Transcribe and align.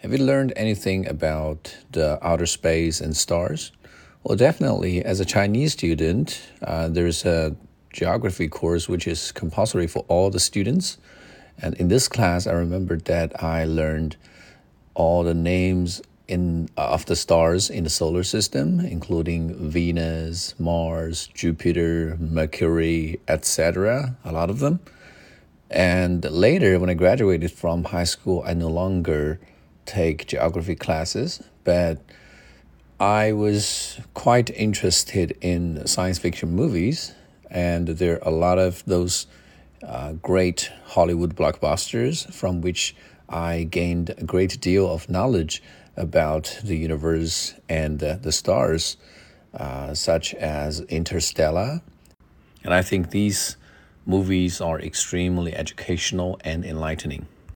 Have 0.00 0.12
you 0.12 0.24
learned 0.24 0.54
anything 0.56 1.06
about 1.06 1.76
the 1.92 2.18
outer 2.26 2.46
space 2.46 3.02
and 3.02 3.14
stars? 3.14 3.70
Well, 4.24 4.34
definitely. 4.34 5.04
As 5.04 5.20
a 5.20 5.26
Chinese 5.26 5.74
student, 5.74 6.40
uh, 6.62 6.88
there's 6.88 7.26
a 7.26 7.54
geography 7.92 8.48
course 8.48 8.88
which 8.88 9.06
is 9.06 9.30
compulsory 9.30 9.86
for 9.86 10.06
all 10.08 10.30
the 10.30 10.40
students. 10.40 10.96
And 11.60 11.74
in 11.74 11.88
this 11.88 12.08
class, 12.08 12.46
I 12.46 12.52
remember 12.52 12.96
that 12.96 13.44
I 13.44 13.66
learned 13.66 14.16
all 14.94 15.22
the 15.22 15.34
names 15.34 16.00
in 16.28 16.70
uh, 16.78 16.92
of 16.92 17.04
the 17.04 17.14
stars 17.14 17.68
in 17.68 17.84
the 17.84 17.90
solar 17.90 18.22
system, 18.22 18.80
including 18.80 19.54
Venus, 19.68 20.54
Mars, 20.58 21.26
Jupiter, 21.34 22.16
Mercury, 22.18 23.20
etc. 23.28 24.16
A 24.24 24.32
lot 24.32 24.48
of 24.48 24.60
them. 24.60 24.80
And 25.68 26.24
later, 26.24 26.78
when 26.78 26.88
I 26.88 26.94
graduated 26.94 27.52
from 27.52 27.84
high 27.84 28.04
school, 28.04 28.42
I 28.46 28.54
no 28.54 28.68
longer 28.68 29.38
take 29.90 30.26
geography 30.26 30.76
classes, 30.76 31.42
but 31.64 31.98
I 33.00 33.32
was 33.32 33.98
quite 34.14 34.50
interested 34.50 35.36
in 35.40 35.86
science 35.86 36.18
fiction 36.18 36.50
movies, 36.52 37.14
and 37.50 37.88
there 37.88 38.16
are 38.22 38.28
a 38.28 38.36
lot 38.46 38.58
of 38.58 38.84
those 38.84 39.26
uh, 39.82 40.12
great 40.12 40.70
Hollywood 40.84 41.34
blockbusters 41.34 42.32
from 42.32 42.60
which 42.60 42.94
I 43.28 43.64
gained 43.64 44.10
a 44.10 44.24
great 44.24 44.60
deal 44.60 44.92
of 44.92 45.08
knowledge 45.08 45.62
about 45.96 46.60
the 46.62 46.76
universe 46.76 47.54
and 47.68 48.02
uh, 48.02 48.16
the 48.16 48.32
stars, 48.32 48.96
uh, 49.54 49.94
such 49.94 50.34
as 50.34 50.80
Interstellar. 50.82 51.80
And 52.62 52.74
I 52.74 52.82
think 52.82 53.10
these 53.10 53.56
movies 54.06 54.60
are 54.60 54.80
extremely 54.80 55.54
educational 55.54 56.38
and 56.44 56.64
enlightening. 56.64 57.26